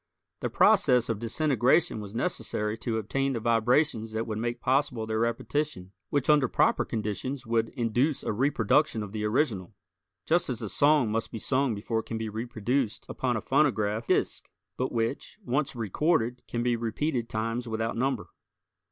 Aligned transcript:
The 0.39 0.49
process 0.49 1.09
of 1.09 1.19
disintegration 1.19 1.99
was 1.99 2.15
necessary 2.15 2.75
to 2.79 2.97
obtain 2.97 3.33
the 3.33 3.39
vibrations 3.39 4.13
that 4.13 4.25
would 4.25 4.39
make 4.39 4.59
possible 4.59 5.05
their 5.05 5.19
repetition, 5.19 5.91
which 6.09 6.27
under 6.27 6.47
proper 6.47 6.83
conditions 6.85 7.45
would 7.45 7.69
induce 7.69 8.23
a 8.23 8.33
reproduction 8.33 9.03
of 9.03 9.11
the 9.11 9.23
original, 9.25 9.75
just 10.25 10.49
as 10.49 10.59
a 10.63 10.69
song 10.69 11.11
must 11.11 11.31
be 11.31 11.37
sung 11.37 11.75
before 11.75 11.99
it 11.99 12.07
can 12.07 12.17
be 12.17 12.29
reproduced 12.29 13.05
upon 13.09 13.37
a 13.37 13.41
phonograph 13.41 14.07
disc, 14.07 14.49
but 14.75 14.91
which, 14.91 15.37
once 15.45 15.75
recorded 15.75 16.41
can 16.47 16.63
be 16.63 16.75
repeated 16.75 17.29
times 17.29 17.67
without 17.67 17.95
number. 17.95 18.29